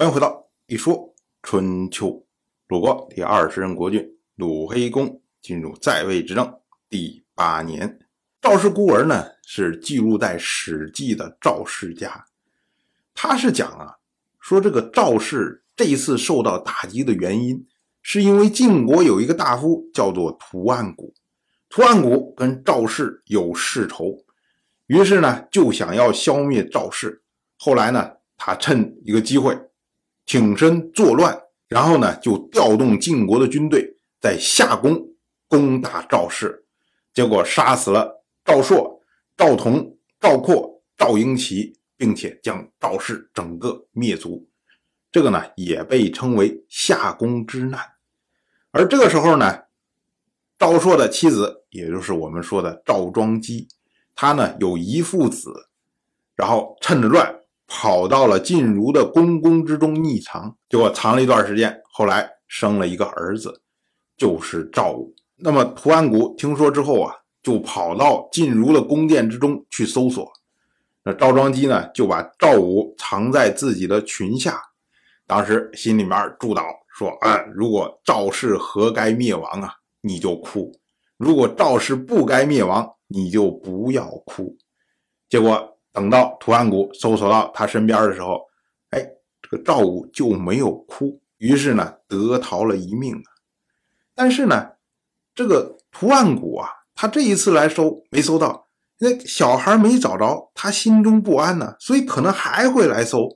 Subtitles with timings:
[0.00, 2.26] 欢迎回到一说春秋。
[2.68, 4.02] 鲁国第二十任国君
[4.34, 6.50] 鲁黑公进入在位执政
[6.88, 7.98] 第八年。
[8.40, 12.24] 赵氏孤儿呢，是记录在《史记》的赵氏家。
[13.12, 13.96] 他是讲啊，
[14.40, 17.66] 说这个赵氏这一次受到打击的原因，
[18.00, 21.12] 是因为晋国有一个大夫叫做屠岸贾。
[21.68, 24.24] 屠岸贾跟赵氏有世仇，
[24.86, 27.22] 于是呢，就想要消灭赵氏。
[27.58, 29.54] 后来呢，他趁一个机会。
[30.30, 31.36] 挺身作乱，
[31.66, 35.08] 然后呢，就调动晋国的军队在夏宫
[35.48, 36.64] 攻打赵氏，
[37.12, 39.02] 结果杀死了赵朔、
[39.36, 44.46] 赵同、赵括、赵婴齐，并且将赵氏整个灭族。
[45.10, 47.80] 这个呢，也被称为夏宫之难。
[48.70, 49.62] 而这个时候呢，
[50.56, 53.66] 赵朔的妻子，也就是我们说的赵庄姬，
[54.14, 55.70] 他呢有一父子，
[56.36, 57.39] 然后趁着乱。
[57.72, 63.62] 跑到了晋如的宫宫之中匿藏，结果藏了一段时间，后来生了一个儿子，
[64.16, 65.14] 就是赵武。
[65.36, 70.28] 那么屠岸贾听说之后啊，就跑到晋如的宫殿之中去搜索。
[71.04, 74.60] 那赵庄姬呢，就把赵武藏在自己的裙下，
[75.24, 80.72] 当时心里面祝祷说：“啊，如果赵氏何该灭亡啊，你就哭；
[81.16, 84.56] 如果赵氏不该灭亡，你就不要哭。”
[85.30, 85.76] 结果。
[85.92, 88.40] 等到屠岸贾搜索到他身边的时候，
[88.90, 89.04] 哎，
[89.42, 93.28] 这个赵武就没有哭，于是呢得逃了一命啊。
[94.14, 94.70] 但是呢，
[95.34, 98.68] 这个屠岸贾啊，他这一次来搜没搜到，
[98.98, 103.28] 那小孩没找着，他心中不安呢，所以可能还会来搜。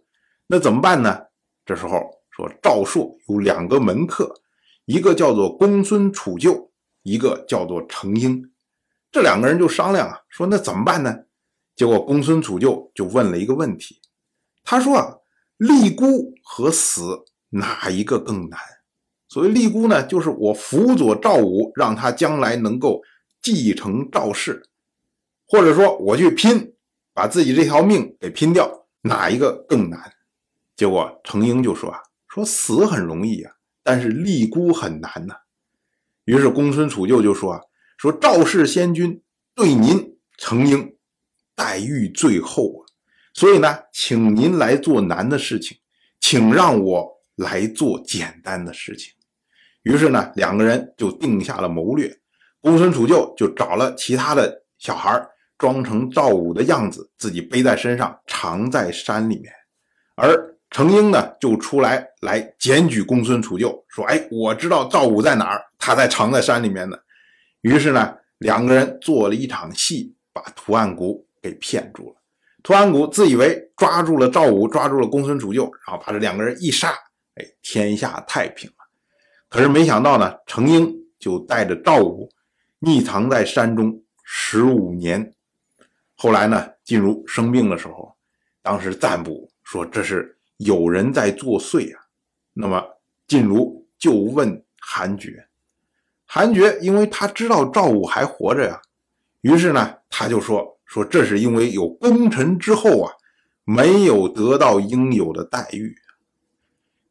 [0.47, 1.19] 那怎么办呢？
[1.65, 1.99] 这时候
[2.31, 4.33] 说赵朔有两个门客，
[4.85, 6.69] 一个叫做公孙杵臼，
[7.03, 8.53] 一个叫做程婴，
[9.11, 11.17] 这两个人就商量啊，说那怎么办呢？
[11.77, 14.01] 结果公孙杵臼就问了一个问题，
[14.63, 15.17] 他说啊，
[15.57, 18.59] 立孤和死哪一个更难？
[19.29, 23.03] 所谓立孤呢，就是我辅佐赵武，让他将来能够
[23.43, 24.63] 继承赵氏，
[25.49, 26.75] 或者说我去拼，
[27.13, 30.13] 把自己这条命给拼掉，哪一个更难？
[30.77, 31.99] 结果程婴就说啊，
[32.29, 35.35] 说死很容易啊，但是立孤很难呐。
[36.25, 37.61] 于是公孙杵臼就说啊，
[37.97, 39.21] 说赵氏先君
[39.57, 40.94] 对您程婴。
[41.55, 42.83] 待遇最厚啊，
[43.33, 45.79] 所以呢，请您来做难的事情，
[46.21, 49.13] 请让我来做简单的事情。
[49.83, 52.15] 于是呢，两个人就定下了谋略。
[52.61, 55.23] 公孙杵臼就找了其他的小孩，
[55.59, 59.53] 装成赵武的样子，自己背在身上，藏在山里面。
[60.17, 66.97] 而程婴呢，就出来来检举公孙杵臼，说：“哎，我知道赵武在哪儿，他在藏在山里面呢。”
[67.61, 71.03] 于是呢，两个人做了一场戏，把屠岸贾。
[71.45, 72.17] 给骗住了，
[72.63, 76.89] 屠岸贾自以为抓住了赵武，抓住了公孙杵臼，然后把这两个人一杀，
[77.35, 78.77] 哎，天下太平了。
[79.51, 82.31] 可是没想到呢，程婴就带着赵武
[82.81, 85.35] 匿藏在山中十五年。
[86.15, 88.17] 后来呢，晋如生病的时候，
[88.63, 92.01] 当时赞卜说这是有人在作祟啊。
[92.55, 92.83] 那么
[93.29, 95.47] 晋如就问韩厥，
[96.25, 98.81] 韩厥因为他知道赵武还活着呀，
[99.43, 100.74] 于是呢，他就说。
[100.95, 103.13] 说这是因为有功臣之后啊，
[103.65, 105.93] 没有得到应有的待遇。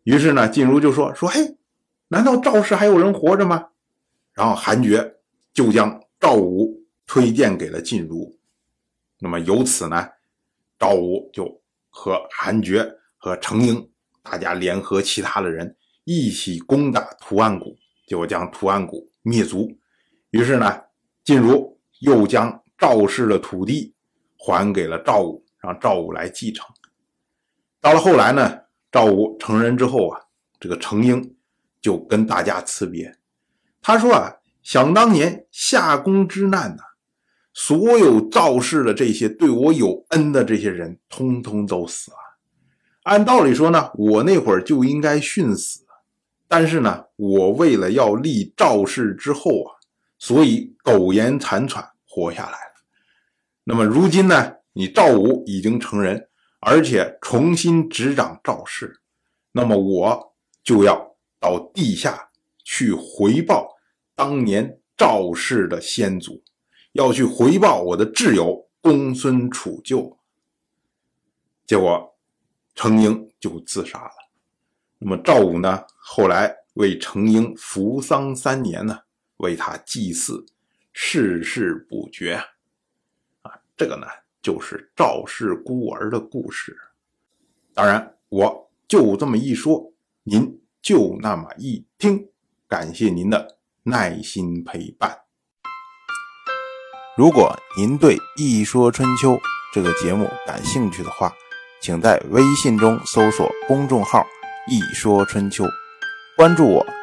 [0.04, 1.58] 于是呢，晋如就说：“说嘿，
[2.08, 3.72] 难道赵氏还有人活着吗？”
[4.32, 5.18] 然后韩厥
[5.54, 8.40] 就将赵武推荐给了晋如。
[9.20, 10.08] 那么由此呢，
[10.80, 13.92] 赵武就和韩厥和程婴
[14.22, 17.66] 大家联合其他的人一起攻打屠岸贾，
[18.08, 18.94] 就将屠岸贾
[19.24, 19.78] 灭族。
[20.30, 20.74] 于是呢，
[21.26, 22.62] 晋如又将。
[22.78, 23.94] 赵氏的土地
[24.38, 26.66] 还给了赵武，让赵武来继承。
[27.80, 28.60] 到了后来呢，
[28.92, 30.20] 赵武成人之后啊，
[30.60, 31.36] 这个程婴
[31.82, 33.18] 就跟大家辞别。
[33.82, 36.84] 他说啊，想当年夏宫之难呐，
[37.54, 42.18] 所有赵氏的这些对我有恩的这些人，通通都死了。
[43.04, 45.86] 按道理说呢，我那会儿就应该殉死，
[46.48, 49.76] 但是呢，我为了要立赵氏之后啊，
[50.18, 52.74] 所以苟延残喘活下来了。
[53.63, 54.57] 那么如今呢？
[54.74, 56.30] 你赵武已经成人，
[56.60, 59.00] 而且重新执掌赵氏，
[59.51, 62.30] 那么我就要到地下
[62.63, 63.68] 去回报
[64.15, 66.44] 当年赵氏的先祖，
[66.92, 70.16] 要去回报我的挚友公孙杵臼。
[71.66, 72.16] 结果
[72.75, 74.12] 程婴就自杀了。
[75.00, 75.83] 那么赵武呢？
[75.98, 79.00] 后来为程婴扶丧三年呢，
[79.38, 80.45] 为他祭祀，
[80.94, 82.36] 世事不绝。
[83.42, 84.07] 啊这个呢，
[84.42, 86.78] 就是赵氏孤儿的故事。
[87.74, 89.92] 当然，我就这么一说，
[90.24, 92.30] 您就那么一听。
[92.68, 95.19] 感谢您的耐心陪伴。
[97.18, 99.34] 如果您对《一说春秋》
[99.74, 101.31] 这个节目感兴趣的话，
[101.81, 104.25] 请在微信中搜索公众号
[104.69, 105.66] “一说春秋”，
[106.38, 107.03] 关注我。